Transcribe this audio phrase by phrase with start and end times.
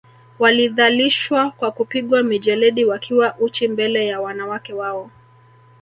[0.39, 5.11] Walidhalishwa kwa kupigwa mijeledi wakiwa uchi mbele ya wanawake wao